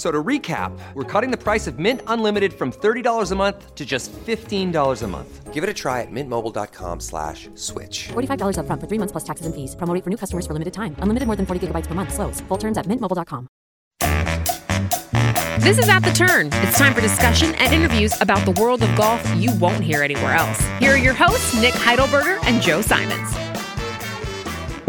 [0.00, 3.84] So to recap, we're cutting the price of Mint Unlimited from $30 a month to
[3.84, 5.52] just $15 a month.
[5.52, 8.08] Give it a try at mintmobile.com slash switch.
[8.08, 9.76] $45 up front for three months plus taxes and fees.
[9.76, 10.96] Promo rate for new customers for limited time.
[11.00, 12.14] Unlimited more than 40 gigabytes per month.
[12.14, 12.40] Slows.
[12.48, 13.46] Full terms at mintmobile.com.
[15.60, 16.48] This is At the Turn.
[16.64, 20.32] It's time for discussion and interviews about the world of golf you won't hear anywhere
[20.32, 20.66] else.
[20.78, 23.49] Here are your hosts, Nick Heidelberger and Joe Simons.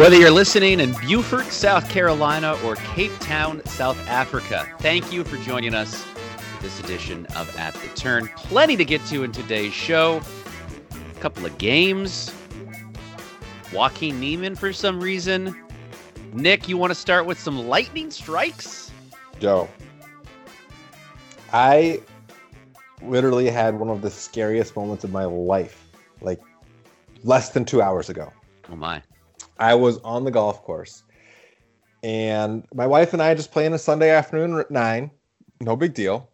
[0.02, 5.38] Whether you're listening in Beaufort, South Carolina, or Cape Town, South Africa, thank you for
[5.44, 8.28] joining us for this edition of At the Turn.
[8.36, 10.20] Plenty to get to in today's show.
[11.16, 12.34] A couple of games.
[13.72, 15.56] Joaquin Niemann for some reason.
[16.34, 18.90] Nick, you want to start with some lightning strikes?
[19.40, 19.70] Joe,
[21.54, 22.02] I
[23.04, 25.92] literally had one of the scariest moments of my life,
[26.22, 26.42] like
[27.24, 28.34] less than two hours ago.
[28.68, 29.04] Oh my.
[29.62, 31.04] I was on the golf course,
[32.04, 35.12] and my wife and I just playing a Sunday afternoon at nine.
[35.62, 36.30] No big deal.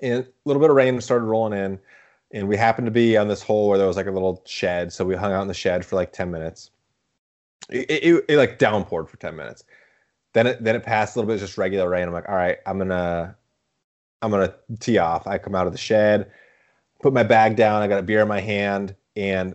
[0.00, 1.78] And a little bit of rain started rolling in,
[2.32, 4.94] and we happened to be on this hole where there was like a little shed,
[4.94, 6.70] so we hung out in the shed for like ten minutes.
[7.68, 9.64] It, it, it, like downpoured for ten minutes.
[10.32, 12.08] Then it then it passed a little bit just regular rain.
[12.08, 13.36] I'm like, all right, I'm gonna
[14.22, 15.26] I'm gonna tee off.
[15.26, 16.30] I come out of the shed,
[17.02, 17.82] put my bag down.
[17.82, 19.54] I got a beer in my hand, and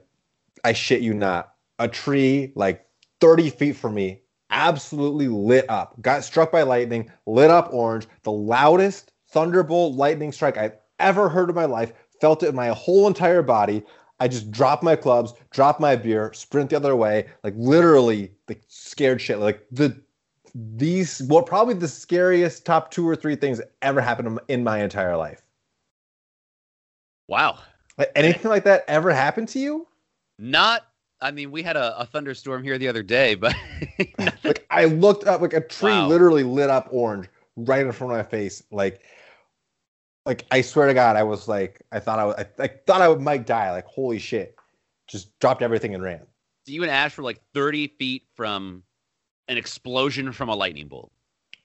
[0.64, 2.86] I shit you not, a tree like
[3.20, 4.22] 30 feet from me
[4.52, 6.02] absolutely lit up.
[6.02, 8.08] Got struck by lightning, lit up orange.
[8.24, 11.94] The loudest thunderbolt lightning strike I've ever heard in my life.
[12.22, 13.84] Felt it in my whole entire body.
[14.20, 18.62] I just dropped my clubs, dropped my beer, sprint the other way, like literally like
[18.68, 19.40] scared shit.
[19.40, 20.02] Like the
[20.56, 24.82] these what probably the scariest top two or three things that ever happened in my
[24.82, 25.42] entire life.
[27.28, 27.60] Wow.
[27.98, 29.88] Like, anything like that ever happened to you?
[30.40, 30.86] Not
[31.22, 33.56] I mean, we had a, a thunderstorm here the other day, but
[34.44, 36.08] like I looked up, like a tree Wow.
[36.08, 38.64] literally lit up orange right in front of my face.
[38.72, 39.02] Like,
[40.26, 43.02] like I swear to God, I was like, I thought I was, I, I thought
[43.02, 43.72] I would might die.
[43.72, 44.56] Like, holy shit!
[45.08, 46.22] Just dropped everything and ran.
[46.66, 48.84] you and Ash were like 30 feet from
[49.48, 51.12] an explosion from a lightning bolt.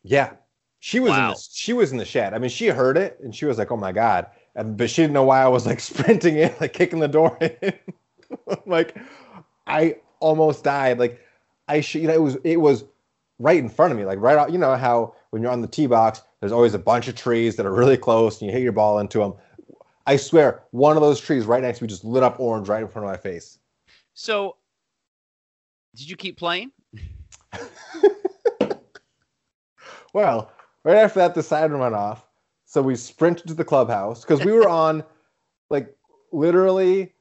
[0.03, 0.33] Yeah,
[0.79, 2.35] she was in the, she was in the shed.
[2.35, 5.03] I mean, she heard it and she was like, "Oh my god!" And but she
[5.03, 7.73] didn't know why I was like sprinting in, like kicking the door in.
[8.67, 8.97] like,
[9.71, 10.99] I almost died.
[10.99, 11.21] Like,
[11.69, 12.85] I should, you know, it was it was
[13.39, 14.53] right in front of me, like right out.
[14.53, 17.57] You know how when you're on the tee box, there's always a bunch of trees
[17.57, 19.35] that are really close, and you hit your ball into them.
[20.07, 22.83] I swear, one of those trees right next to me just lit up orange right
[22.83, 23.59] in front of my face.
[24.15, 24.57] So,
[25.95, 26.73] did you keep playing?
[30.13, 30.51] Well,
[30.85, 32.27] right after that, the siren went off.
[32.65, 35.05] So we sprinted to the clubhouse because we were on,
[35.71, 35.95] like,
[36.33, 37.13] literally,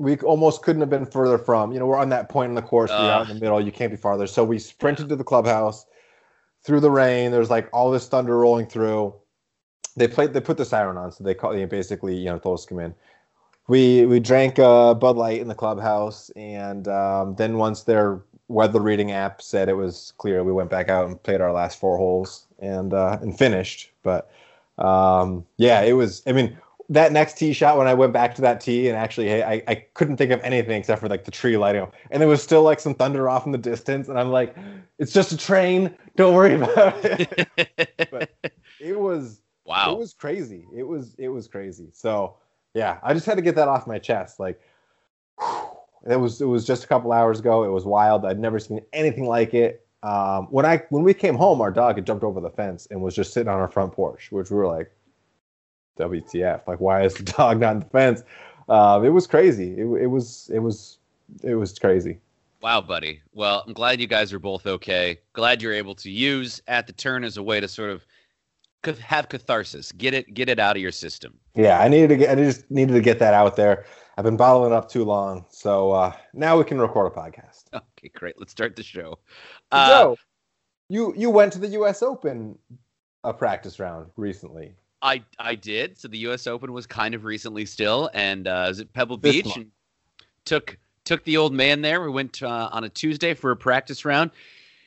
[0.00, 1.72] we almost couldn't have been further from.
[1.72, 2.88] You know, we're on that point in the course.
[2.88, 3.60] where you're out in the middle.
[3.60, 4.26] You can't be farther.
[4.26, 5.84] So we sprinted to the clubhouse
[6.64, 7.30] through the rain.
[7.30, 9.14] There's like all this thunder rolling through.
[9.96, 10.32] They played.
[10.32, 11.52] They put the siren on, so they call.
[11.52, 12.94] Know, basically, you know, told us to come in.
[13.68, 18.80] We we drank uh, Bud Light in the clubhouse, and um, then once their weather
[18.80, 21.98] reading app said it was clear, we went back out and played our last four
[21.98, 23.90] holes and uh, and finished.
[24.02, 24.30] But
[24.78, 26.22] um, yeah, it was.
[26.26, 26.56] I mean,
[26.90, 29.62] that next tee shot when I went back to that tee and actually, hey, I,
[29.68, 32.42] I couldn't think of anything except for like the tree lighting up, and there was
[32.42, 34.54] still like some thunder off in the distance, and I'm like,
[34.98, 35.94] it's just a train.
[36.16, 37.48] Don't worry about it.
[38.10, 38.30] but
[38.80, 39.92] it was Wow.
[39.92, 40.66] it was crazy.
[40.76, 41.88] It was it was crazy.
[41.92, 42.36] So
[42.74, 44.40] yeah, I just had to get that off my chest.
[44.40, 44.60] Like
[46.10, 47.62] it was it was just a couple hours ago.
[47.62, 48.24] It was wild.
[48.24, 49.86] I'd never seen anything like it.
[50.02, 53.00] Um, when I when we came home, our dog had jumped over the fence and
[53.00, 54.90] was just sitting on our front porch, which we were like,
[56.00, 56.66] WTF?
[56.66, 58.22] Like, why is the dog not on the fence?
[58.68, 59.72] Uh, it was crazy.
[59.72, 60.98] It, it was it was
[61.42, 62.18] it was crazy.
[62.62, 63.22] Wow, buddy.
[63.32, 65.18] Well, I'm glad you guys are both okay.
[65.32, 68.04] Glad you're able to use at the turn as a way to sort of
[68.98, 69.92] have catharsis.
[69.92, 71.38] Get it, get it out of your system.
[71.54, 72.30] Yeah, I needed to get.
[72.30, 73.86] I just needed to get that out there.
[74.16, 77.64] I've been bottling it up too long, so uh, now we can record a podcast.
[78.00, 78.38] Okay, great.
[78.38, 79.18] Let's start the show.
[79.72, 80.16] Joe,
[80.88, 82.02] You you went to the U.S.
[82.02, 82.58] Open
[83.24, 84.74] a practice round recently.
[85.02, 85.98] I I did.
[85.98, 86.46] So the U.S.
[86.46, 89.70] Open was kind of recently still, and uh, was at Pebble This Beach and
[90.44, 92.02] took took the old man there.
[92.02, 94.30] We went uh, on a Tuesday for a practice round.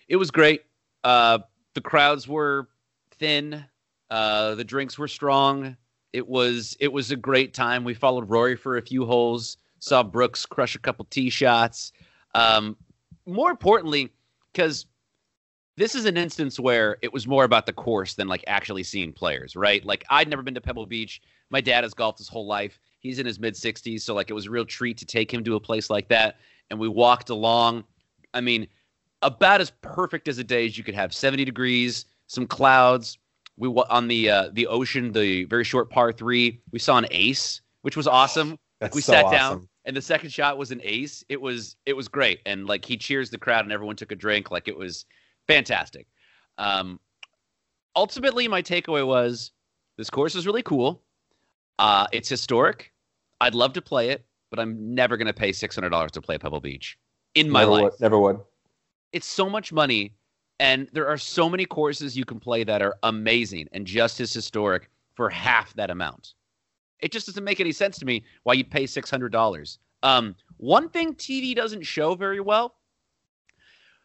[0.07, 0.63] It was great.
[1.03, 1.39] Uh,
[1.73, 2.67] the crowds were
[3.11, 3.65] thin.
[4.09, 5.75] Uh, the drinks were strong.
[6.11, 7.83] It was it was a great time.
[7.83, 9.57] We followed Rory for a few holes.
[9.79, 11.91] Saw Brooks crush a couple tee shots.
[12.35, 12.77] Um,
[13.25, 14.11] more importantly,
[14.51, 14.85] because
[15.75, 19.11] this is an instance where it was more about the course than like actually seeing
[19.11, 19.83] players, right?
[19.83, 21.21] Like I'd never been to Pebble Beach.
[21.49, 22.79] My dad has golfed his whole life.
[22.99, 25.43] He's in his mid 60s, so like it was a real treat to take him
[25.43, 26.37] to a place like that.
[26.69, 27.83] And we walked along.
[28.33, 28.67] I mean,
[29.21, 31.13] about as perfect as a day as you could have.
[31.13, 33.17] 70 degrees, some clouds.
[33.57, 36.61] We on the uh, the ocean, the very short par three.
[36.71, 38.57] We saw an ace, which was awesome.
[38.79, 39.37] That's we so sat awesome.
[39.37, 41.23] down and the second shot was an ace.
[41.29, 44.15] It was it was great, and like he cheers the crowd, and everyone took a
[44.15, 44.51] drink.
[44.51, 45.05] Like it was
[45.47, 46.07] fantastic.
[46.57, 46.99] Um,
[47.95, 49.51] ultimately, my takeaway was
[49.97, 51.01] this course is really cool.
[51.79, 52.91] Uh, it's historic.
[53.41, 56.21] I'd love to play it, but I'm never going to pay six hundred dollars to
[56.21, 56.97] play Pebble Beach
[57.35, 57.83] in my never life.
[57.83, 58.39] Would, never would.
[59.11, 60.13] It's so much money,
[60.59, 64.33] and there are so many courses you can play that are amazing and just as
[64.33, 66.33] historic for half that amount.
[66.99, 69.79] It just doesn't make any sense to me why you'd pay six hundred dollars.
[70.03, 72.75] Um, one thing TV doesn't show very well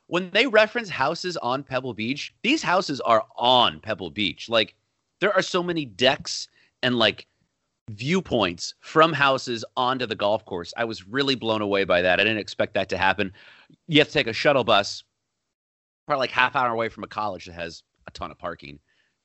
[0.09, 4.49] when they reference houses on Pebble Beach, these houses are on Pebble Beach.
[4.49, 4.75] Like
[5.21, 6.49] there are so many decks
[6.83, 7.27] and like
[7.91, 10.73] viewpoints from houses onto the golf course.
[10.77, 12.21] I was really blown away by that.
[12.21, 13.33] I didn't expect that to happen.
[13.87, 15.05] You have to take a shuttle bus,
[16.07, 18.79] probably like half hour away from a college that has a ton of parking,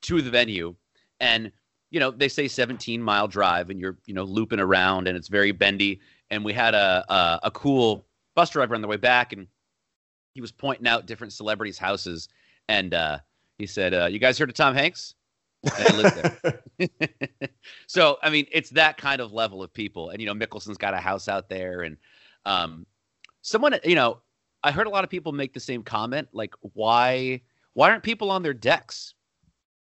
[0.04, 0.76] to the venue,
[1.22, 1.50] and
[1.92, 5.30] you know they say 17 mile drive, and you're you know looping around, and it's
[5.30, 6.02] very bendy.
[6.30, 9.48] And we had a a, a cool bus driver on the way back, and
[10.34, 12.30] he was pointing out different celebrities' houses,
[12.68, 13.20] and uh,
[13.58, 15.16] he said, uh, "You guys heard of Tom Hanks?"
[15.64, 17.50] And I lived there.
[17.88, 20.94] so I mean, it's that kind of level of people, and you know, Mickelson's got
[20.94, 21.98] a house out there, and
[22.46, 22.86] um,
[23.42, 24.20] someone, you know,
[24.64, 27.42] I heard a lot of people make the same comment, like, why,
[27.74, 29.14] why aren't people on their decks,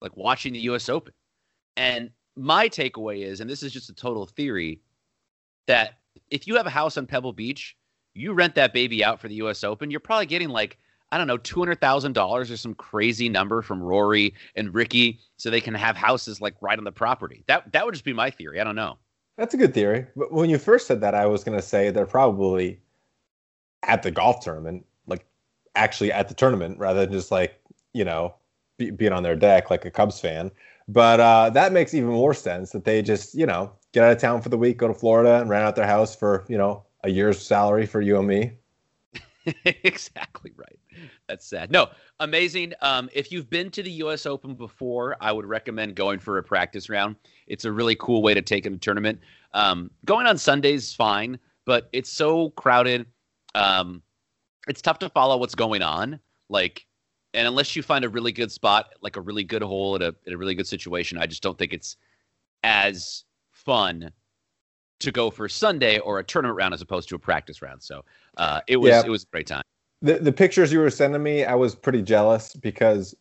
[0.01, 0.89] like watching the U.S.
[0.89, 1.13] Open?
[1.77, 4.81] And my takeaway is, and this is just a total theory,
[5.67, 5.99] that
[6.31, 7.77] if you have a house on Pebble Beach,
[8.15, 9.65] you rent that baby out for the U.S.
[9.65, 10.79] Open, you're probably getting like
[11.13, 15.19] I don't know, two hundred thousand dollars or some crazy number from Rory and Ricky,
[15.37, 17.43] so they can have houses like right on the property.
[17.47, 18.61] That that would just be my theory.
[18.61, 18.99] I don't know.
[19.37, 20.07] That's a good theory.
[20.15, 22.79] But when you first said that, I was going to say they're probably
[23.83, 25.25] at the golf tournament, like
[25.75, 27.61] actually at the tournament, rather than just like
[27.93, 28.35] you know
[28.79, 30.51] be, being on their deck like a Cubs fan.
[30.87, 34.19] But uh, that makes even more sense that they just you know get out of
[34.19, 36.85] town for the week, go to Florida, and rent out their house for you know
[37.05, 38.53] a year's salary for you and me.
[39.65, 40.79] exactly right.
[41.29, 41.71] That's sad.
[41.71, 41.89] No,
[42.21, 42.75] amazing.
[42.83, 44.27] Um, if you've been to the U.S.
[44.27, 47.17] Open before, I would recommend going for a practice round.
[47.47, 49.21] It's a really cool way to take in a tournament.
[49.55, 53.07] Um, going on Sundays is fine, but it's so crowded.
[53.55, 54.03] Um,
[54.69, 56.21] it's tough to follow what's going on.
[56.49, 56.87] Like,
[57.33, 60.15] and unless you find a really good spot, like a really good hole at a
[60.27, 61.97] at a really good situation, I just don't think it's
[62.63, 64.11] as fun
[65.01, 67.83] to go for Sunday or a tournament round as opposed to a practice round.
[67.83, 68.05] So
[68.37, 69.03] uh, it was Yeah.
[69.05, 69.63] it was a great time.
[70.03, 73.15] The the pictures you were sending me, I was pretty jealous because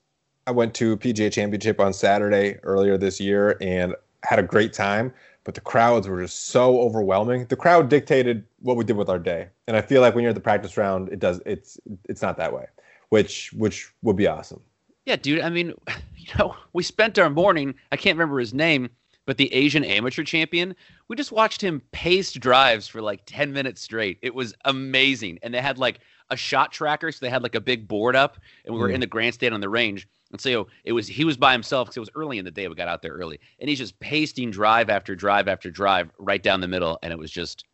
[0.47, 5.13] I went to PGA Championship on Saturday earlier this year and had a great time,
[5.43, 7.45] but the crowds were just so overwhelming.
[7.45, 10.29] The crowd dictated what we did with our day, and I feel like when you're
[10.29, 12.65] at the practice round, it does it's it's not that way,
[13.09, 14.61] which which would be awesome.
[15.05, 15.41] Yeah, dude.
[15.41, 15.73] I mean,
[16.17, 17.73] you know, we spent our morning.
[17.91, 18.89] I can't remember his name,
[19.29, 20.75] but the Asian amateur champion.
[21.07, 24.17] We just watched him paste drives for like ten minutes straight.
[24.23, 25.99] It was amazing, and they had like
[26.31, 28.95] a shot tracker, so they had like a big board up, and we were Mm.
[28.95, 30.07] in the grandstand on the range.
[30.31, 32.67] And so it was he was by himself because it was early in the day.
[32.67, 36.41] We got out there early, and he's just pasting drive after drive after drive right
[36.41, 37.65] down the middle, and it was just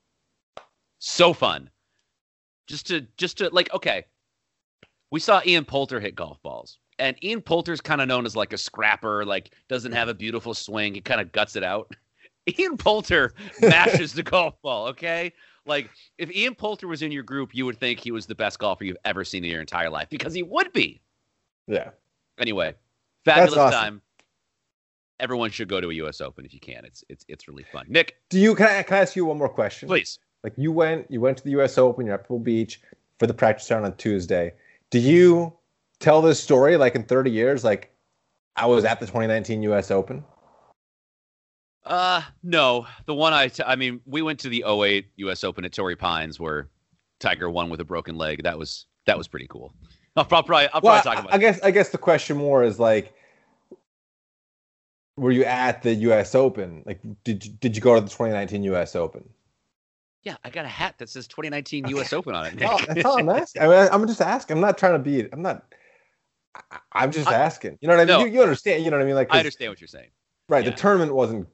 [0.99, 1.69] so fun.
[2.67, 4.03] Just to just to like okay,
[5.09, 6.79] we saw Ian Poulter hit golf balls.
[6.97, 10.53] And Ian Poulter's kind of known as like a scrapper, like doesn't have a beautiful
[10.53, 10.93] swing.
[10.93, 11.93] He kind of guts it out.
[12.59, 15.33] Ian Poulter mashes the golf ball, okay?
[15.65, 18.59] Like if Ian Poulter was in your group, you would think he was the best
[18.59, 21.01] golfer you've ever seen in your entire life because he would be.
[21.67, 21.89] Yeah,
[22.37, 22.73] Anyway,
[23.23, 23.79] fabulous awesome.
[23.79, 24.01] time.
[25.19, 26.83] Everyone should go to a US Open if you can.
[26.83, 27.85] It's it's it's really fun.
[27.87, 29.87] Nick, do you can I, can I ask you one more question?
[29.87, 30.19] please.
[30.43, 31.77] Like you went you went to the U.S.
[31.77, 32.81] Open, you're at Pebble Beach
[33.17, 34.53] for the practice round on Tuesday.
[34.91, 35.53] Do you
[35.99, 37.63] tell this story like in 30 years?
[37.63, 37.91] Like
[38.55, 39.91] I was at the 2019 U.S.
[39.91, 40.23] Open.
[41.85, 42.87] Uh, no.
[43.05, 45.43] The one I, t- I mean, we went to the 08 U.S.
[45.43, 46.69] Open at Torrey Pines where
[47.19, 48.43] Tiger won with a broken leg.
[48.43, 49.73] That was that was pretty cool.
[50.15, 51.33] I'll probably I'll probably Well, talk about.
[51.33, 53.13] I guess I guess the question more is like,
[55.17, 56.33] were you at the U.S.
[56.35, 56.83] Open?
[56.85, 58.95] Like, did you, did you go to the 2019 U.S.
[58.95, 59.27] Open?
[60.23, 62.11] Yeah, I got a hat that says 2019 U.S.
[62.11, 62.55] Open on it.
[62.55, 62.87] Nick.
[62.87, 63.61] that's all I'm asking.
[63.61, 64.55] I mean, I'm just asking.
[64.57, 65.27] I'm not trying to be.
[65.31, 65.63] I'm not.
[66.71, 67.77] I- I'm just I- asking.
[67.81, 68.19] You know what I mean?
[68.19, 68.25] No.
[68.25, 68.83] You, you understand?
[68.83, 69.15] You know what I mean?
[69.15, 70.09] Like, I understand what you're saying.
[70.49, 70.63] right?
[70.63, 70.71] yeah.
[70.71, 71.47] The tournament wasn't.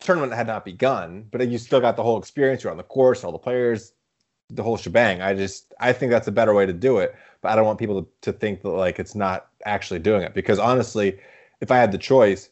[0.00, 2.62] Tournament had not begun, but you still got the whole experience.
[2.62, 3.94] You're on the course, all the players,
[4.48, 5.20] the whole shebang.
[5.20, 7.16] I just, I think that's a better way to do it.
[7.40, 10.34] But I don't want people to, to think that like it's not actually doing it
[10.34, 11.18] because honestly,
[11.60, 12.50] if I had the choice,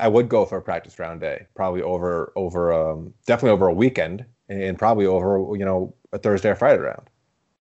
[0.00, 3.74] I would go for a practice round day, probably over over um, definitely over a
[3.74, 7.08] weekend and probably over you know a Thursday or Friday round.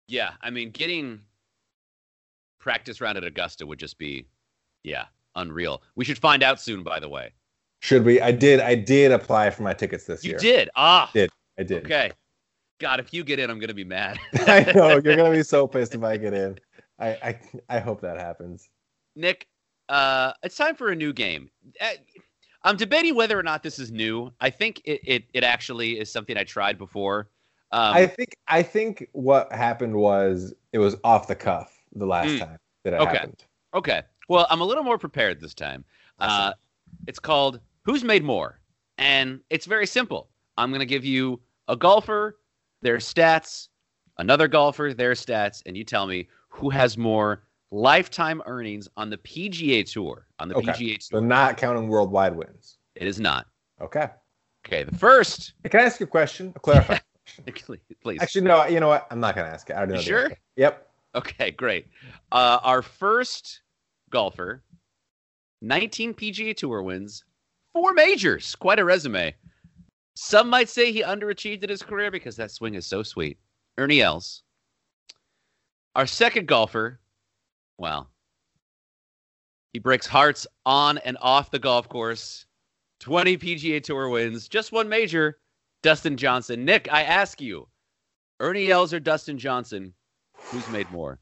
[0.06, 1.20] Yeah, I mean, getting
[2.64, 4.26] practice round at Augusta would just be,
[4.82, 5.04] yeah,
[5.36, 5.82] unreal.
[5.96, 6.82] We should find out soon.
[6.82, 7.30] By the way,
[7.80, 8.20] Should we?
[8.20, 8.58] I did.
[8.58, 10.38] I did apply for my tickets this you year.
[10.38, 10.70] You did.
[10.74, 11.30] Ah, Did.
[11.58, 11.84] I did.
[11.84, 12.10] okay.
[12.80, 14.18] God, if you get in, I'm gonna be mad.
[14.46, 16.58] I know you're gonna be so pissed if I get in.
[16.98, 18.70] I I, I hope that happens.
[19.14, 19.46] Nick,
[19.90, 21.50] uh, it's time for a new game.
[21.80, 21.90] Uh,
[22.64, 24.32] I'm debating whether or not this is new.
[24.40, 27.28] I think it, it, it actually is something I tried before.
[27.72, 32.28] Um, I think I think what happened was it was off the cuff the last
[32.28, 32.38] Mm.
[32.40, 33.16] time that it Okay.
[33.18, 33.44] happened.
[33.74, 34.02] okay.
[34.28, 35.84] Well, I'm a little more prepared this time.
[36.18, 36.52] Uh,
[37.06, 38.60] it's called Who's Made More?
[38.98, 40.30] And it's very simple.
[40.56, 42.38] I'm going to give you a golfer,
[42.82, 43.68] their stats,
[44.18, 49.18] another golfer, their stats, and you tell me who has more lifetime earnings on the
[49.18, 50.26] PGA Tour.
[50.38, 50.68] On the Okay.
[50.68, 51.20] PGA Tour.
[51.20, 52.78] So not counting worldwide wins.
[52.94, 53.46] It is not.
[53.80, 54.08] Okay.
[54.66, 55.52] Okay, the first.
[55.64, 56.52] Can I ask you a question?
[56.56, 57.00] A clarifying.
[58.02, 58.22] Please.
[58.22, 58.64] Actually, no.
[58.66, 59.06] You know what?
[59.10, 59.72] I'm not gonna ask it.
[59.74, 60.22] I already know sure?
[60.24, 60.38] answer.
[60.56, 60.88] Yep.
[61.14, 61.86] Okay, great.
[62.32, 63.60] Uh, our first
[64.10, 64.62] golfer,
[65.62, 67.24] 19 PGA Tour wins,
[67.72, 68.54] four majors.
[68.56, 69.34] Quite a resume.
[70.16, 73.38] Some might say he underachieved in his career because that swing is so sweet.
[73.78, 74.42] Ernie Els.
[75.96, 77.00] Our second golfer,
[77.78, 78.10] well,
[79.72, 82.46] he breaks hearts on and off the golf course.
[83.00, 85.38] 20 PGA Tour wins, just one major.
[85.82, 86.64] Dustin Johnson.
[86.64, 87.68] Nick, I ask you,
[88.40, 89.92] Ernie Els or Dustin Johnson,
[90.50, 91.18] who's made more?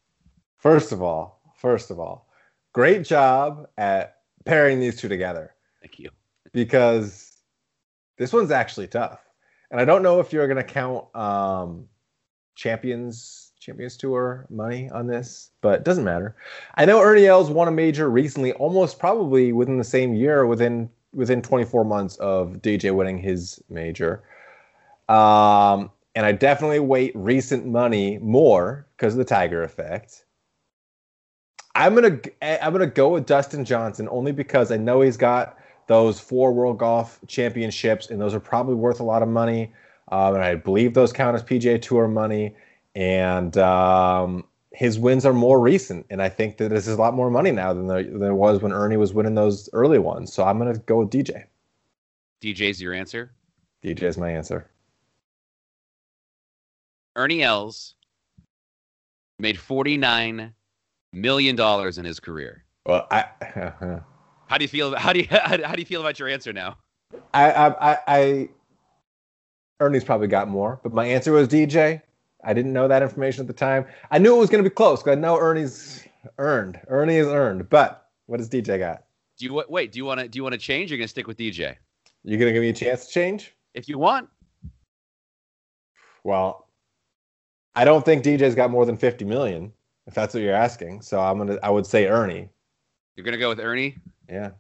[0.59, 2.29] First of all, first of all,
[2.73, 5.55] great job at pairing these two together.
[5.81, 6.11] Thank you.
[6.53, 7.37] because
[8.19, 9.21] this one's actually tough.
[9.71, 11.89] And I don't know if you're going to count um,
[12.55, 16.35] champions champions tour money on this, but it doesn't matter.
[16.75, 20.91] I know Ernie Els won a major recently, almost probably within the same year, within
[21.15, 24.23] within 24 months of DJ winning his major.
[25.09, 30.25] Um, and I definitely weight recent money more because of the Tiger effect.
[31.75, 36.21] I'm gonna I'm gonna go with Dustin Johnson only because I know he's got those
[36.21, 39.73] four World Golf Championships, and those are probably worth a lot of money.
[40.11, 42.55] Um, and I believe those count as PGA Tour money.
[42.95, 47.15] And um, his wins are more recent, and I think that this is a lot
[47.15, 50.33] more money now than there, than there was when Ernie was winning those early ones.
[50.33, 51.45] So I'm gonna go with DJ.
[52.43, 53.33] DJ's your answer.
[53.83, 54.72] DJ is my answer.
[57.17, 57.95] Ernie Els
[59.39, 60.53] made $49
[61.13, 61.61] million
[61.99, 62.65] in his career.
[62.87, 63.25] Well, I
[64.47, 64.95] How do you feel?
[64.97, 66.77] How do you how do you feel about your answer now?
[67.33, 68.49] I, I, I, I,
[69.81, 72.03] Ernie's probably got more, but my answer was DJ.
[72.45, 73.87] I didn't know that information at the time.
[74.11, 76.05] I knew it was going to be close because I know Ernie's
[76.39, 76.81] earned.
[76.89, 79.05] Ernie is earned, but what does DJ got?
[79.39, 79.93] Do you wait?
[79.93, 80.91] Do you want to do you want to change?
[80.91, 81.77] You're gonna stick with DJ
[82.25, 83.55] You're going to give me a chance to change?
[83.75, 84.29] if you want.
[86.25, 86.69] Well,
[87.75, 89.73] I don't think DJ's got more than 50 million,
[90.07, 91.03] if that's what you're asking.
[91.03, 92.49] So I'm gonna, I would say Ernie.
[93.17, 93.97] You're gonna go with Ernie.
[94.29, 94.51] Yeah.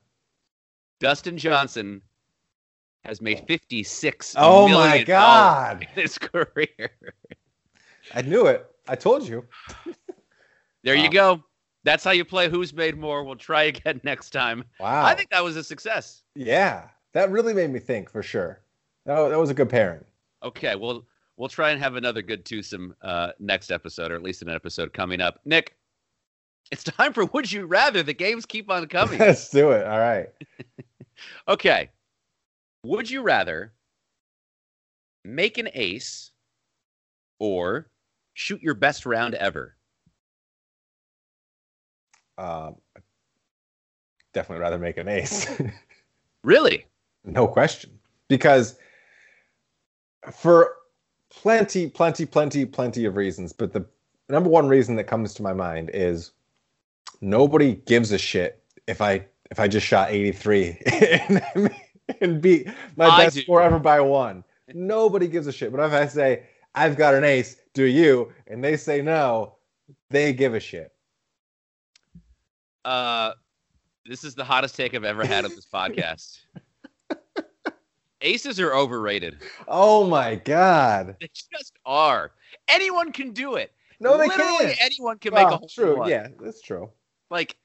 [1.00, 2.00] Dustin Johnson
[3.04, 5.82] has made 56 Oh my God.
[5.82, 6.90] in his career.
[8.14, 8.66] I knew it.
[8.88, 9.44] I told you.
[10.84, 11.02] There Wow.
[11.04, 11.44] you go.
[11.84, 13.22] That's how you play Who's Made More.
[13.22, 14.64] We'll try again next time.
[14.80, 15.04] Wow.
[15.04, 16.24] I think that was a success.
[16.34, 18.60] yeah, that really made me think for sure.
[19.06, 20.04] That, that was a good pairing.
[20.42, 21.04] Okay, well,
[21.36, 24.92] we'll try and have another good twosome uh, next episode, or at least an episode
[24.92, 25.40] coming up.
[25.44, 25.76] Nick,
[26.70, 28.02] it's time for Would You Rather.
[28.02, 29.18] The games keep on coming.
[29.20, 29.86] Let's do it.
[29.86, 30.28] All right.
[31.48, 31.90] okay.
[32.84, 33.72] Would you rather
[35.24, 36.32] make an ace
[37.38, 37.88] or
[38.34, 39.76] shoot your best round ever?
[42.38, 42.76] Um,
[44.32, 45.50] definitely rather make an ace.
[46.44, 46.86] Really?
[47.24, 48.00] no question.
[48.26, 48.76] Because
[50.32, 50.74] for
[51.40, 53.84] plenty, plenty, plenty, plenty of reasons, but the
[54.28, 56.32] number one reason that comes to my mind is
[57.20, 61.70] nobody gives a shit if I if I just shot 83 and,
[62.20, 63.42] and beat my I best do.
[63.42, 64.44] score ever by one.
[64.72, 65.70] Nobody gives a shit.
[65.72, 68.32] But if I say I've got an ace, do you?
[68.46, 69.56] And they say no,
[70.10, 70.92] they give a shit.
[72.84, 73.32] Uh,
[74.06, 76.40] this is the hottest take I've ever had on this podcast.
[78.22, 79.38] Aces are overrated.
[79.68, 81.16] Oh my god.
[81.20, 82.32] They just are.
[82.68, 83.72] Anyone can do it.
[84.00, 84.78] No, they Literally can't.
[84.80, 85.98] anyone can make a Well, hole in true.
[85.98, 86.08] one.
[86.08, 86.90] Yeah, that's true.
[87.30, 87.56] Like,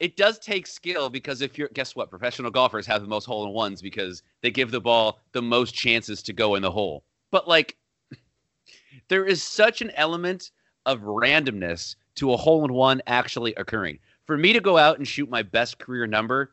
[0.00, 2.10] it does take skill because if you're, guess what?
[2.10, 5.74] Professional golfers have the most hole in ones because they give the ball the most
[5.74, 7.04] chances to go in the hole.
[7.30, 7.76] But, like,
[9.08, 10.50] there is such an element
[10.86, 13.98] of randomness to a hole in one actually occurring.
[14.26, 16.52] For me to go out and shoot my best career number,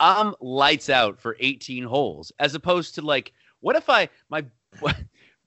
[0.00, 4.44] I'm lights out for 18 holes, as opposed to like, what if I my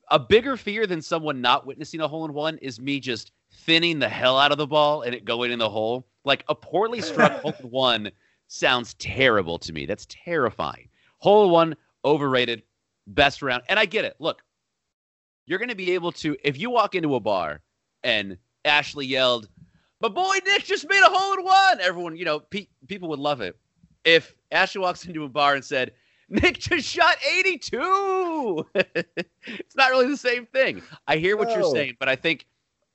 [0.10, 4.00] a bigger fear than someone not witnessing a hole in one is me just thinning
[4.00, 6.08] the hell out of the ball and it going in the hole.
[6.24, 8.12] Like a poorly struck hole in one
[8.48, 9.86] sounds terrible to me.
[9.86, 10.88] That's terrifying.
[11.18, 12.64] Hole in one overrated,
[13.08, 14.16] best round, and I get it.
[14.20, 14.42] Look,
[15.46, 17.62] you're going to be able to if you walk into a bar
[18.04, 19.50] and Ashley yelled,
[20.00, 23.20] "My boy Nick just made a hole in one." Everyone, you know, pe- people would
[23.20, 23.58] love it.
[24.06, 25.92] If Ashley walks into a bar and said,
[26.30, 30.82] "Nick just shot 82," it's not really the same thing.
[31.08, 32.46] I hear what you're saying, but I think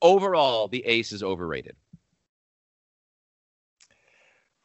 [0.01, 1.75] overall the ace is overrated.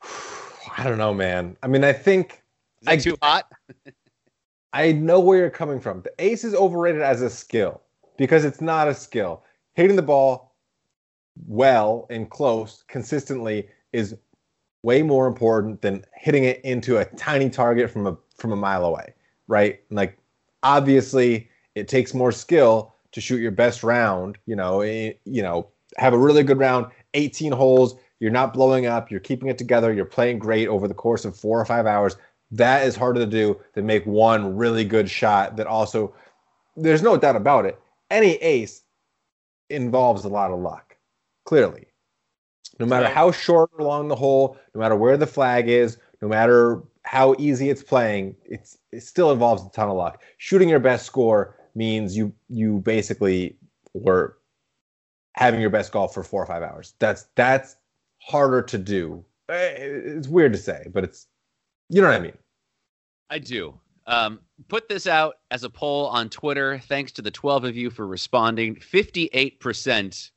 [0.77, 1.57] I don't know, man.
[1.63, 2.43] I mean, I think
[2.87, 3.45] I- too hot?
[4.73, 6.03] I know where you're coming from.
[6.03, 7.81] The ace is overrated as a skill
[8.17, 9.45] because it's not a skill.
[9.75, 10.57] Hitting the ball
[11.47, 14.17] well and close consistently is
[14.85, 18.85] way more important than hitting it into a tiny target from a from a mile
[18.85, 19.15] away,
[19.49, 19.81] right?
[19.91, 20.19] Like
[20.63, 25.69] obviously it takes more skill to shoot your best round, you know, eh, you know,
[25.97, 29.91] have a really good round, 18 holes, you're not blowing up, you're keeping it together,
[29.91, 32.17] you're playing great over the course of 4 or 5 hours.
[32.51, 36.15] That is harder to do than make one really good shot that also
[36.77, 37.81] there's no doubt about it.
[38.11, 38.83] Any ace
[39.71, 40.95] involves a lot of luck.
[41.47, 41.87] Clearly.
[42.81, 46.29] No matter how short or long the hole, no matter where the flag is, no
[46.29, 50.23] matter how easy it's playing, it's it still involves a ton of luck.
[50.39, 53.57] Shooting your best score means you you basically
[53.93, 54.39] were
[55.35, 56.95] having your best golf for four or five hours.
[56.99, 57.77] That's that's
[58.19, 59.25] harder to do.
[59.49, 61.27] Eh, It's weird to say, but it's
[61.91, 62.39] you know what I mean.
[63.31, 63.79] I do.
[64.07, 66.79] Um, put this out as a poll on Twitter.
[66.79, 68.77] Thanks to the 12 of you for responding.
[68.77, 70.31] 58%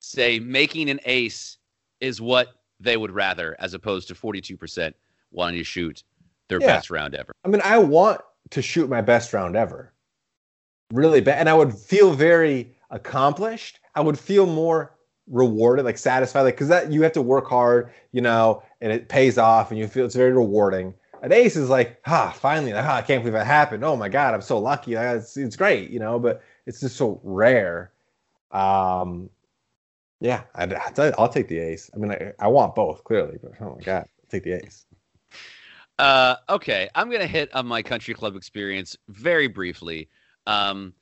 [0.00, 1.58] say making an ace
[2.02, 2.48] is what
[2.80, 4.92] they would rather, as opposed to 42%
[5.30, 6.02] wanting to shoot
[6.48, 6.66] their Yeah.
[6.66, 7.32] best round ever.
[7.44, 9.92] I mean, I want to shoot my best round ever.
[10.92, 11.38] Really bad.
[11.38, 13.78] And I would feel very accomplished.
[13.94, 14.94] I would feel more
[15.28, 19.08] rewarded, like satisfied, like because that you have to work hard, you know, and it
[19.08, 20.92] pays off and you feel it's very rewarding.
[21.22, 23.84] An ace is like, ah, finally, like, ah, I can't believe that happened.
[23.84, 24.94] Oh my God, I'm so lucky.
[24.94, 27.92] It's, it's great, you know, but it's just so rare.
[28.50, 29.30] Um,
[30.22, 31.90] yeah, I'd, I'd- I'll take the ace.
[31.92, 34.86] I mean, I, I want both, clearly, but oh my God, I'll take the ace.
[35.98, 40.08] Uh, okay, I'm going to hit on my country club experience very briefly.
[40.46, 40.94] Um,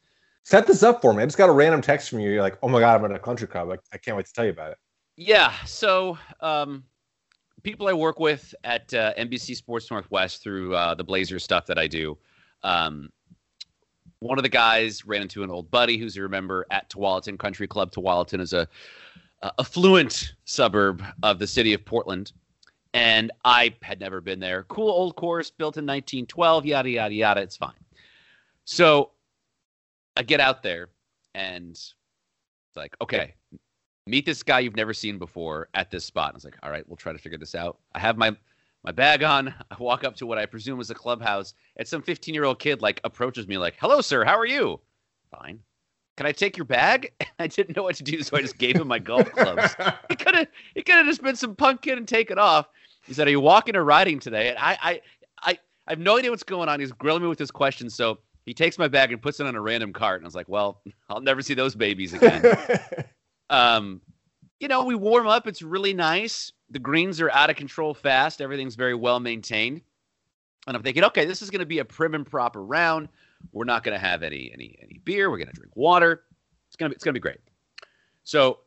[0.43, 1.23] Set this up for me.
[1.23, 2.31] I just got a random text from you.
[2.31, 3.69] You're like, oh my God, I'm at a country club.
[3.69, 4.79] Like, I can't wait to tell you about it.
[5.17, 5.53] Yeah.
[5.67, 6.83] So, um,
[7.63, 11.79] people I work with at uh, NBC Sports Northwest through uh, the Blazers stuff that
[11.79, 12.17] I do.
[12.63, 13.11] Um,
[14.21, 17.67] one of the guys ran into an old buddy who's you remember at Tualatin Country
[17.67, 17.91] Club.
[17.93, 18.67] Tualatin is a,
[19.43, 22.33] a affluent suburb of the city of Portland,
[22.95, 24.65] and I had never been there.
[24.65, 26.67] Cool old course built in 1912.
[26.67, 27.41] Yada yada yada.
[27.41, 27.73] It's fine.
[28.65, 29.11] So
[30.17, 30.89] I get out there,
[31.35, 31.95] and it's
[32.77, 33.35] like, okay,
[34.07, 36.29] meet this guy you've never seen before at this spot.
[36.31, 37.79] And I was like, all right, we'll try to figure this out.
[37.95, 38.37] I have my
[38.83, 39.55] my bag on.
[39.71, 42.59] I walk up to what I presume is a clubhouse, and some 15 year old
[42.59, 44.25] kid like approaches me like, "Hello, sir.
[44.25, 44.81] How are you?"
[45.31, 45.61] Fine.
[46.21, 47.15] Can I take your bag?
[47.39, 49.75] I didn't know what to do, so I just gave him my golf clubs.
[50.11, 52.69] He could have he could have just been some punk kid and taken off.
[53.07, 55.01] He said, "Are you walking or riding today?" And I I
[55.43, 56.79] I I have no idea what's going on.
[56.79, 59.55] He's grilling me with his questions, so he takes my bag and puts it on
[59.55, 60.21] a random cart.
[60.21, 62.45] And I was like, "Well, I'll never see those babies again."
[63.49, 64.03] um,
[64.59, 65.47] you know, we warm up.
[65.47, 66.53] It's really nice.
[66.69, 68.43] The greens are out of control fast.
[68.43, 69.81] Everything's very well maintained.
[70.67, 73.09] And I'm thinking, okay, this is going to be a prim and proper round.
[73.53, 75.31] We're not going to have any any any beer.
[75.31, 76.23] We're going to drink water.
[76.69, 77.41] It's gonna be it's gonna be great.
[78.23, 78.61] So,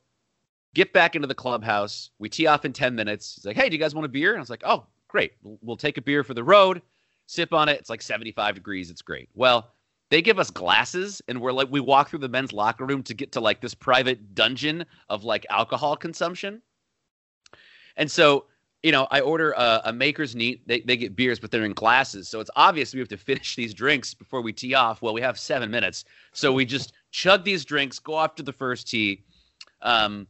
[0.74, 2.10] get back into the clubhouse.
[2.20, 3.36] We tee off in ten minutes.
[3.36, 4.32] He's like, hey, do you guys want a beer?
[4.32, 5.34] And I was like, oh, great.
[5.42, 6.82] We'll take a beer for the road.
[7.28, 7.80] Sip on it.
[7.80, 8.90] It's like 75 degrees.
[8.92, 9.30] It's great.
[9.34, 9.72] Well,
[10.14, 13.16] they give us glasses and we're like we walk through the men's locker room to
[13.16, 16.62] get to like this private dungeon of like alcohol consumption
[17.98, 18.46] and so
[18.84, 21.74] you know i order a, a maker's neat they, they get beers but they're in
[21.74, 25.14] glasses so it's obvious we have to finish these drinks before we tee off well
[25.14, 28.88] we have seven minutes so we just chug these drinks go off to the first
[28.88, 29.24] tee
[29.82, 30.28] um,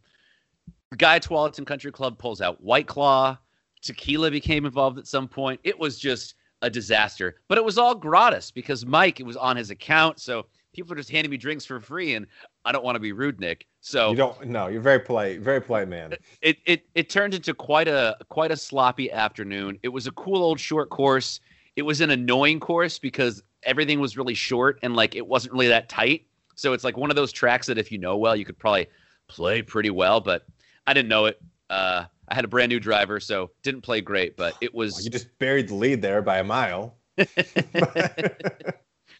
[0.97, 3.37] guy at Tualatin Country Club pulls out White Claw.
[3.81, 5.59] Tequila became involved at some point.
[5.63, 7.35] It was just a disaster.
[7.47, 10.19] But it was all gratis because Mike, it was on his account.
[10.19, 12.15] So people are just handing me drinks for free.
[12.15, 12.27] And
[12.65, 13.65] I don't want to be rude, Nick.
[13.81, 14.45] So You don't.
[14.47, 15.41] No, you're very polite.
[15.41, 16.13] Very polite man.
[16.41, 19.77] it, it it turned into quite a quite a sloppy afternoon.
[19.83, 21.39] It was a cool old short course.
[21.75, 25.67] It was an annoying course because everything was really short and like it wasn't really
[25.67, 26.25] that tight.
[26.55, 28.87] So it's like one of those tracks that if you know well, you could probably
[29.27, 30.21] play pretty well.
[30.21, 30.45] But
[30.87, 31.41] I didn't know it.
[31.69, 34.37] Uh, I had a brand new driver, so didn't play great.
[34.37, 35.03] But it was.
[35.03, 36.95] You just buried the lead there by a mile.
[37.17, 37.29] Did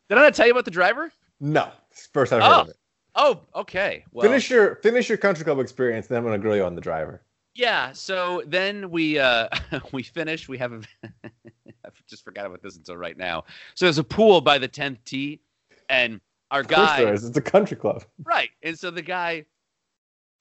[0.10, 1.12] I not tell you about the driver?
[1.40, 1.70] no,
[2.14, 2.76] first I've heard Oh, of it.
[3.16, 4.06] Oh, okay.
[4.12, 6.82] Well, finish your finish your country club experience, then I'm gonna grill you on the
[6.82, 7.22] driver.
[7.56, 7.92] Yeah.
[7.92, 9.50] So then we uh
[9.92, 10.48] we finish.
[10.50, 10.82] We have a.
[11.86, 13.44] I just forgot about this until right now.
[13.76, 15.42] So there's a pool by the tenth tee,
[15.90, 16.22] and
[16.52, 17.26] our Of course there guy is.
[17.26, 18.04] It's a country club.
[18.24, 19.46] right, and so the guy,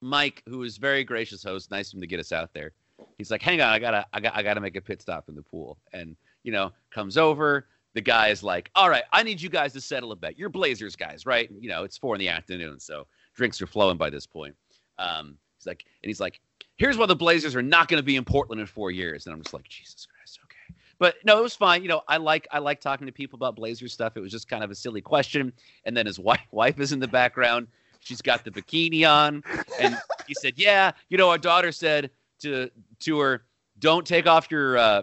[0.00, 2.72] Mike, who was very gracious host, nice of him to get us out there.
[3.18, 5.34] He's like, "Hang on, I gotta, I got, I gotta make a pit stop in
[5.34, 7.66] the pool," and you know, comes over.
[7.94, 10.38] The guy is like, "All right, I need you guys to settle a bet.
[10.38, 11.50] You're Blazers guys, right?
[11.58, 14.54] You know, it's four in the afternoon, so drinks are flowing by this point."
[14.98, 16.40] Um, he's like, and he's like,
[16.76, 19.26] here's why the Blazers are not going to be in Portland in four years.
[19.26, 20.78] And I'm just like, Jesus Christ, okay.
[20.98, 21.82] But no, it was fine.
[21.82, 24.16] You know, I like I like talking to people about Blazers stuff.
[24.16, 25.52] It was just kind of a silly question.
[25.84, 27.68] And then his wife wife is in the background.
[28.00, 29.44] She's got the bikini on,
[29.80, 32.68] and he said, "Yeah, you know, our daughter said to
[33.00, 33.44] to her,
[33.78, 35.02] don't take off your uh,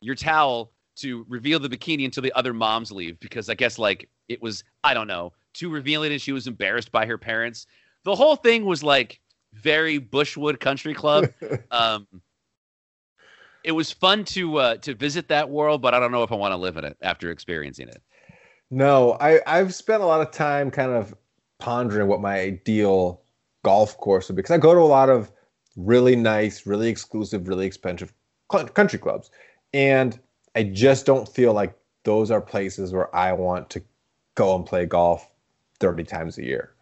[0.00, 4.08] your towel to reveal the bikini until the other moms leave because I guess like
[4.28, 7.66] it was I don't know too revealing and she was embarrassed by her parents.
[8.04, 9.20] The whole thing was like
[9.52, 11.28] very Bushwood Country Club.
[11.70, 12.06] um,
[13.64, 16.34] it was fun to uh, to visit that world, but I don't know if I
[16.34, 18.02] want to live in it after experiencing it.
[18.70, 21.14] No, I, I've spent a lot of time kind of
[21.58, 23.20] pondering what my ideal
[23.62, 25.30] golf course would be because I go to a lot of
[25.76, 28.12] really nice, really exclusive, really expensive
[28.74, 29.30] country clubs.
[29.72, 30.18] And
[30.54, 33.82] I just don't feel like those are places where I want to
[34.34, 35.30] go and play golf
[35.80, 36.74] 30 times a year.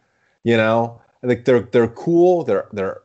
[0.45, 1.01] You know?
[1.23, 3.03] Think they're they're cool, they're they're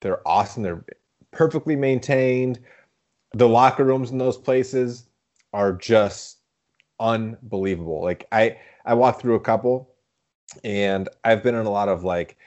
[0.00, 0.82] they're awesome, they're
[1.30, 2.58] perfectly maintained.
[3.34, 5.04] The locker rooms in those places
[5.52, 6.38] are just
[7.00, 8.02] unbelievable.
[8.02, 9.90] Like I I walked through a couple
[10.64, 12.38] and I've been in a lot of like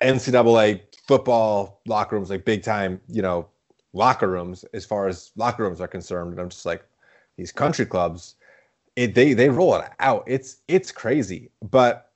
[0.00, 3.48] NCAA football locker rooms, like big time, you know,
[3.92, 6.32] locker rooms as far as locker rooms are concerned.
[6.32, 6.84] And I'm just like,
[7.36, 8.34] these country clubs,
[8.96, 10.24] it they they roll it out.
[10.26, 11.50] It's it's crazy.
[11.62, 12.10] But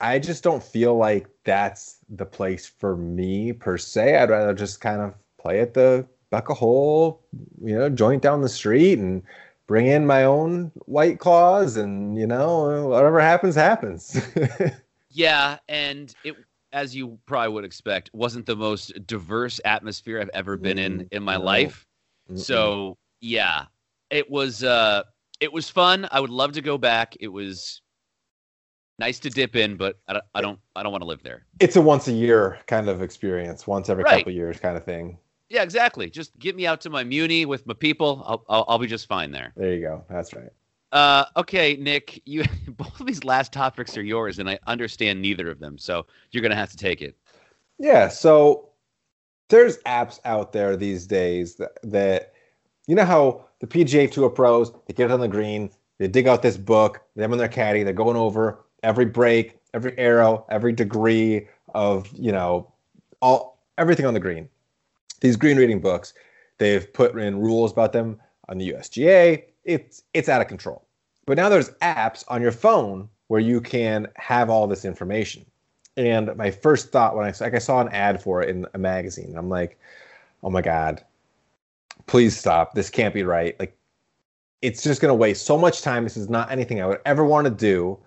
[0.00, 4.16] I just don't feel like that's the place for me per se.
[4.16, 7.22] I'd rather just kind of play at the buck a hole,
[7.64, 9.22] you know, joint down the street and
[9.66, 14.18] bring in my own white claws and you know whatever happens happens
[15.10, 16.36] Yeah, and it
[16.72, 21.08] as you probably would expect, wasn't the most diverse atmosphere I've ever been in Mm,
[21.12, 21.42] in my no.
[21.44, 21.86] life.
[22.34, 23.66] So yeah,
[24.10, 25.02] it was uh
[25.40, 26.08] it was fun.
[26.10, 27.16] I would love to go back.
[27.20, 27.82] It was
[28.98, 31.46] nice to dip in, but I don't I don't, I don't want to live there.
[31.60, 34.18] it's a once a year kind of experience once every Right.
[34.18, 36.10] couple years kind of thing Yeah, exactly.
[36.10, 38.22] Just get me out to my Muni with my people.
[38.26, 39.54] I'll I'll, I'll be just fine there.
[39.56, 40.52] there you go that's right
[40.92, 45.50] Uh, okay, Nick, you both of these last topics are yours, and I understand neither
[45.50, 47.16] of them, so you're gonna have to take it.
[47.78, 48.68] yeah so
[49.48, 52.32] there's apps out there these days that, that
[52.86, 56.42] you know how the pga tour pros they get on the green they dig out
[56.42, 61.46] this book them and their caddy they're going over every break every arrow every degree
[61.74, 62.70] of you know
[63.20, 64.48] all everything on the green
[65.20, 66.14] these green reading books
[66.58, 70.84] they've put in rules about them on the usga it's it's out of control
[71.26, 75.44] but now there's apps on your phone where you can have all this information
[75.98, 78.78] and my first thought when I like I saw an ad for it in a
[78.78, 79.78] magazine, I'm like,
[80.44, 81.02] oh my god,
[82.06, 82.74] please stop.
[82.74, 83.58] This can't be right.
[83.58, 83.76] Like,
[84.62, 86.04] it's just gonna waste so much time.
[86.04, 87.98] This is not anything I would ever want to do.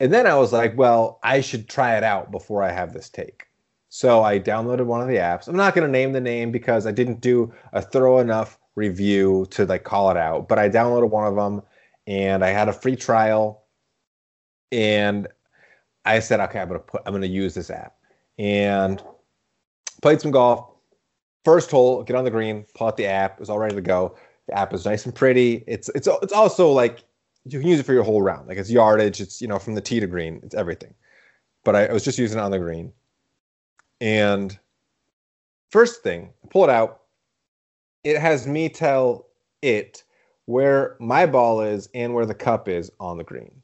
[0.00, 3.08] And then I was like, well, I should try it out before I have this
[3.08, 3.46] take.
[3.90, 5.46] So I downloaded one of the apps.
[5.46, 9.66] I'm not gonna name the name because I didn't do a thorough enough review to
[9.66, 10.48] like call it out.
[10.48, 11.62] But I downloaded one of them,
[12.06, 13.64] and I had a free trial.
[14.72, 15.28] And
[16.04, 17.94] I said, okay, I'm gonna put, I'm gonna use this app,
[18.38, 19.02] and
[20.02, 20.66] played some golf.
[21.44, 23.34] First hole, get on the green, pull out the app.
[23.34, 24.16] It was all ready to go.
[24.48, 25.64] The app is nice and pretty.
[25.66, 27.04] It's it's it's also like
[27.44, 28.48] you can use it for your whole round.
[28.48, 29.20] Like it's yardage.
[29.20, 30.40] It's you know from the tee to green.
[30.42, 30.94] It's everything.
[31.64, 32.92] But I, I was just using it on the green,
[34.00, 34.58] and
[35.70, 36.99] first thing, I pull it out.
[38.04, 39.26] It has me tell
[39.62, 40.04] it
[40.46, 43.62] where my ball is and where the cup is on the green.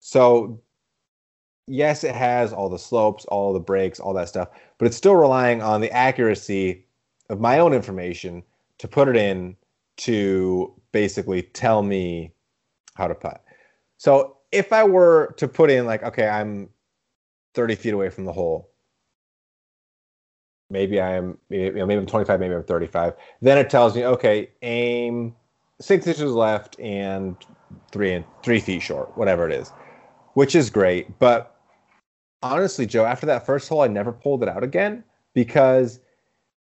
[0.00, 0.60] So
[1.66, 5.16] yes, it has all the slopes, all the breaks, all that stuff, but it's still
[5.16, 6.86] relying on the accuracy
[7.30, 8.42] of my own information
[8.78, 9.56] to put it in
[9.96, 12.32] to basically tell me
[12.94, 13.42] how to putt.
[13.96, 16.68] So if I were to put in like, okay, I'm
[17.54, 18.70] 30 feet away from the hole,
[20.70, 23.14] maybe I'm you know, maybe I'm 25, maybe I'm 35.
[23.40, 25.34] Then it tells me, okay, aim
[25.80, 27.36] six inches left and
[27.92, 29.72] three and three feet short, whatever it is,
[30.34, 31.18] which is great.
[31.18, 31.56] But
[32.42, 36.00] honestly, Joe, after that first hole, I never pulled it out again because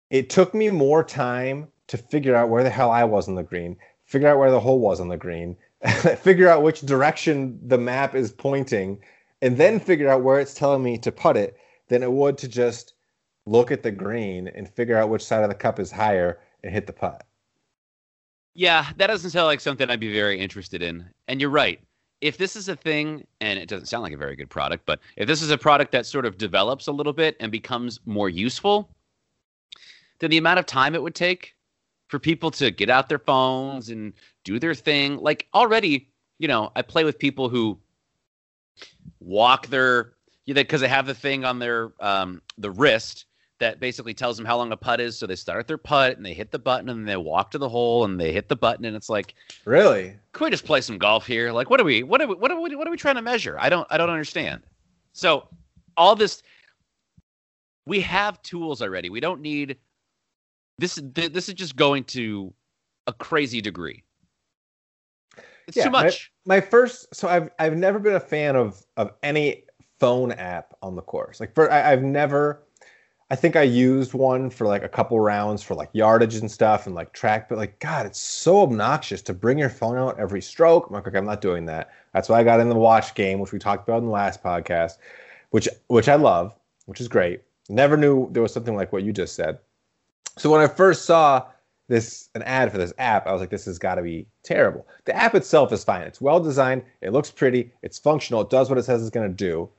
[0.09, 3.43] it took me more time to figure out where the hell I was on the
[3.43, 5.55] green, figure out where the hole was on the green,
[6.17, 8.99] figure out which direction the map is pointing,
[9.41, 12.47] and then figure out where it's telling me to put it than it would to
[12.47, 12.94] just
[13.45, 16.73] look at the green and figure out which side of the cup is higher and
[16.73, 17.25] hit the putt.
[18.53, 21.05] Yeah, that doesn't sound like something I'd be very interested in.
[21.27, 21.79] And you're right.
[22.21, 24.99] If this is a thing, and it doesn't sound like a very good product, but
[25.17, 28.29] if this is a product that sort of develops a little bit and becomes more
[28.29, 28.89] useful,
[30.19, 31.55] then the amount of time it would take
[32.07, 36.71] for people to get out their phones and do their thing, like already, you know,
[36.75, 37.77] I play with people who
[39.19, 40.13] walk their,
[40.45, 43.25] because they have the thing on their um, the wrist
[43.59, 45.17] that basically tells them how long a putt is.
[45.17, 47.69] So they start their putt and they hit the button and they walk to the
[47.69, 50.15] hole and they hit the button and it's like, really?
[50.33, 51.51] Can we just play some golf here?
[51.51, 52.03] Like, what are we?
[52.03, 52.35] What are we?
[52.35, 52.75] What are we?
[52.75, 53.57] What are we trying to measure?
[53.59, 53.87] I don't.
[53.89, 54.63] I don't understand.
[55.13, 55.47] So
[55.95, 56.43] all this,
[57.85, 59.09] we have tools already.
[59.09, 59.77] We don't need
[60.77, 60.99] this.
[61.01, 62.53] This is just going to
[63.07, 64.03] a crazy degree.
[65.67, 66.31] It's Yeah, too much.
[66.45, 69.63] My, my first, so I've I've never been a fan of of any
[69.99, 71.39] phone app on the course.
[71.39, 72.63] Like for I, I've never.
[73.31, 76.85] I think I used one for like a couple rounds for like yardage and stuff
[76.85, 80.41] and like track, but like God, it's so obnoxious to bring your phone out every
[80.41, 80.87] stroke.
[80.87, 81.89] I'm like, okay, I'm not doing that.
[82.13, 84.43] That's why I got in the watch game, which we talked about in the last
[84.43, 84.97] podcast,
[85.49, 86.53] which which I love,
[86.85, 87.41] which is great.
[87.67, 89.57] Never knew there was something like what you just said.
[90.37, 91.47] So when I first saw
[91.87, 94.87] this an ad for this app, I was like, this has got to be terrible.
[95.05, 96.03] The app itself is fine.
[96.03, 96.83] It's well designed.
[97.01, 97.71] It looks pretty.
[97.81, 98.41] It's functional.
[98.41, 99.69] It does what it says it's going to do.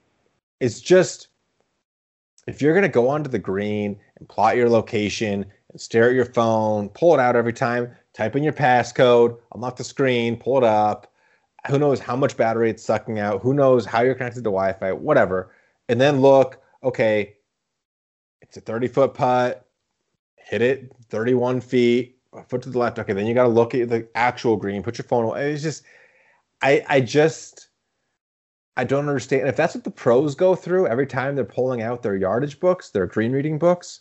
[0.59, 1.29] It's just
[2.47, 6.15] if you're going to go onto the green and plot your location and stare at
[6.15, 10.59] your phone, pull it out every time, type in your passcode, unlock the screen, pull
[10.59, 11.13] it up.
[11.69, 13.43] Who knows how much battery it's sucking out?
[13.43, 14.93] Who knows how you're connected to Wi-Fi?
[14.93, 15.53] Whatever.
[15.89, 17.35] And then look, okay,
[18.41, 19.67] it's a 30 foot putt.
[20.37, 23.01] Hit it 31 feet, a foot to the left.
[23.01, 24.85] Okay, then you got to look at the actual green.
[24.85, 25.25] Put your phone.
[25.25, 25.53] away.
[25.53, 25.83] It's just,
[26.63, 27.66] I, I just,
[28.77, 29.49] I don't understand.
[29.49, 32.91] If that's what the pros go through every time they're pulling out their yardage books,
[32.91, 34.01] their green reading books,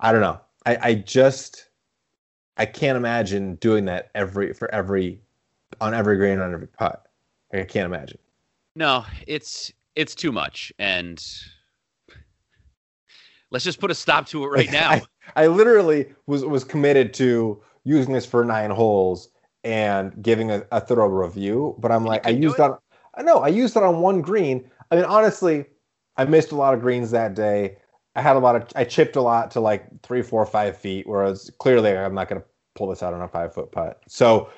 [0.00, 0.40] I don't know.
[0.64, 1.68] I, I just,
[2.56, 5.20] I can't imagine doing that every for every
[5.80, 7.06] on every green on every putt.
[7.52, 8.18] Like, I can't imagine.
[8.74, 11.22] No, it's it's too much, and
[13.50, 14.90] let's just put a stop to it right Like, now.
[14.90, 15.02] I,
[15.36, 19.28] I literally was was committed to using this for nine holes
[19.62, 22.72] and giving a, a thorough review, but I'm like, I used it?
[23.16, 24.70] I know I used it on one green.
[24.90, 25.66] I mean, honestly,
[26.16, 27.78] I missed a lot of greens that day.
[28.14, 31.06] I had a lot of, I chipped a lot to like three, four, five feet,
[31.06, 34.00] whereas clearly I'm not going to pull this out on a five foot putt.
[34.08, 34.50] So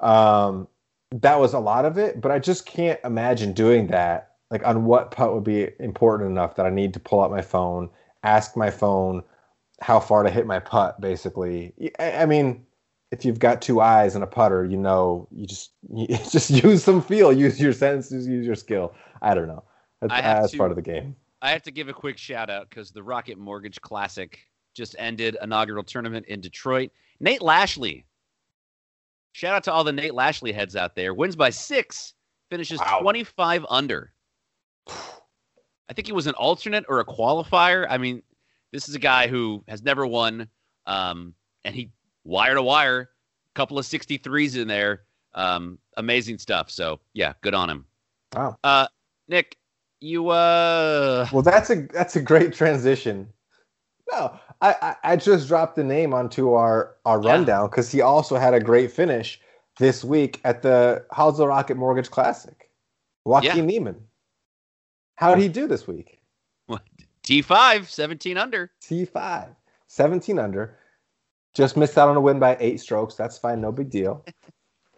[0.00, 0.66] um,
[1.12, 4.32] that was a lot of it, but I just can't imagine doing that.
[4.50, 7.42] Like on what putt would be important enough that I need to pull out my
[7.42, 7.88] phone,
[8.22, 9.22] ask my phone
[9.80, 11.72] how far to hit my putt, basically.
[11.98, 12.64] I, I mean,
[13.14, 16.82] if you've got two eyes and a putter, you know, you just you just use
[16.82, 18.92] some feel, use your senses, use your skill.
[19.22, 19.62] I don't know.
[20.00, 21.16] That's, that's to- part of the game.
[21.40, 24.38] I have to give a quick shout out because the Rocket Mortgage Classic
[24.74, 26.90] just ended inaugural tournament in Detroit.
[27.20, 28.06] Nate Lashley.
[29.32, 31.12] Shout out to all the Nate Lashley heads out there.
[31.12, 32.14] Wins by six,
[32.50, 33.00] finishes Wow.
[33.02, 34.12] 25 under.
[34.88, 37.86] I think he was an alternate or a qualifier.
[37.90, 38.22] I mean,
[38.72, 40.48] this is a guy who has never won,
[40.86, 41.90] um, and he
[42.24, 43.10] wire to wire,
[43.54, 45.02] couple of 63s in there.
[45.34, 46.70] Um, amazing stuff.
[46.70, 47.84] So yeah, good on him.
[48.34, 48.56] Wow.
[48.64, 48.86] Uh,
[49.28, 49.56] Nick,
[50.00, 53.28] you uh, Well, that's a that's a great transition.
[54.12, 57.32] No, I I, I just dropped the name onto our our Yeah.
[57.32, 59.40] rundown because he also had a great finish
[59.78, 62.70] this week at the How's the Rocket Mortgage Classic.
[63.24, 64.00] Joaquin Niemann.
[65.16, 66.20] How did he do this week?
[67.24, 68.70] T5, 17 under.
[68.82, 69.48] T5,
[69.86, 70.76] 17 under.
[71.54, 73.14] Just missed out on a win by eight strokes.
[73.14, 74.24] That's fine, no big deal.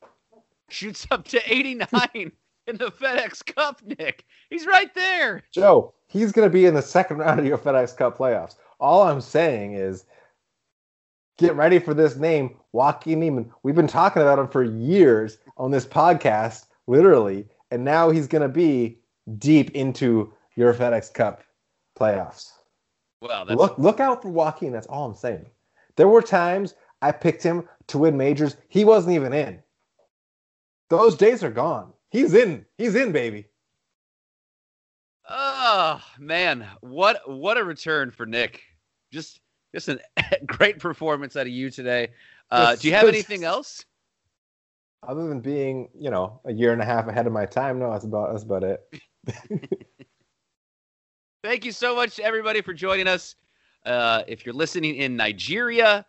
[0.68, 2.32] Shoots up to 89
[2.66, 4.24] in the FedEx Cup, Nick.
[4.50, 5.44] He's right there.
[5.52, 8.56] Joe, he's going to be in the second round of your FedEx Cup playoffs.
[8.80, 10.06] All I'm saying is
[11.38, 13.52] get ready for this name, Joaquin Niemann.
[13.62, 18.42] We've been talking about him for years on this podcast, literally, and now he's going
[18.42, 18.98] to be
[19.38, 21.42] deep into your FedEx Cup
[21.98, 22.52] playoffs.
[23.20, 24.72] Well, that's Look look out for Joaquin.
[24.72, 25.46] That's all I'm saying.
[25.96, 28.56] There were times I picked him to win majors.
[28.68, 29.62] He wasn't even in.
[30.88, 31.92] Those days are gone.
[32.10, 32.64] He's in.
[32.78, 33.46] He's in, baby.
[35.28, 38.62] Oh man, what what a return for Nick!
[39.12, 39.40] Just
[39.74, 39.98] just a
[40.46, 42.08] great performance out of you today.
[42.50, 43.84] Uh, do you have anything else?
[45.02, 47.90] Other than being, you know, a year and a half ahead of my time, no,
[47.90, 48.80] that's about that's about it.
[51.42, 53.34] Thank you so much, everybody, for joining us.
[53.86, 56.04] Uh, if you're listening in Nigeria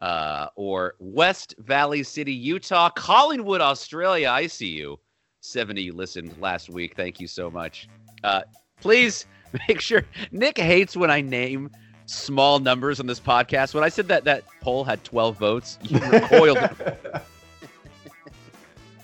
[0.00, 4.98] uh, or West Valley City, Utah, Collingwood, Australia, I see you.
[5.40, 6.96] 70 listened last week.
[6.96, 7.88] Thank you so much.
[8.24, 8.42] Uh,
[8.80, 9.26] please
[9.68, 10.02] make sure.
[10.32, 11.70] Nick hates when I name
[12.06, 13.74] small numbers on this podcast.
[13.74, 16.58] When I said that that poll had 12 votes, you recoiled.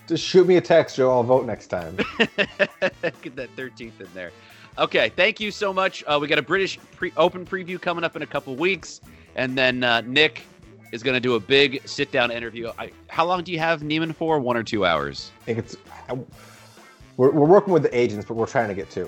[0.07, 1.11] Just shoot me a text, Joe.
[1.11, 1.95] I'll vote next time.
[2.17, 4.31] Get that 13th in there.
[4.77, 6.03] Okay, thank you so much.
[6.05, 8.99] Uh, we got a British pre- Open preview coming up in a couple weeks,
[9.35, 10.43] and then uh, Nick
[10.91, 12.71] is going to do a big sit-down interview.
[12.77, 14.39] I, how long do you have Niemann for?
[14.39, 15.31] One or two hours?
[15.41, 15.77] I think it's
[17.17, 19.05] we're, we're working with the agents, but we're trying to get two.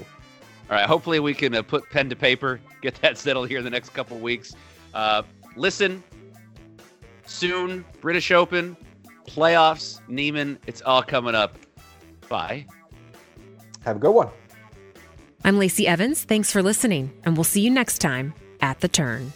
[0.70, 0.86] All right.
[0.86, 3.90] Hopefully, we can uh, put pen to paper, get that settled here in the next
[3.90, 4.56] couple weeks.
[4.94, 5.24] Uh,
[5.58, 6.02] listen,
[7.26, 8.78] soon British Open,
[9.28, 10.60] playoffs, Niemann.
[10.66, 11.58] It's all coming up.
[12.30, 12.66] Bye.
[13.84, 14.30] Have a good one.
[15.48, 16.26] I'm Lacey Evans.
[16.26, 19.32] Thanks for listening, and we'll see you next time at The Turn.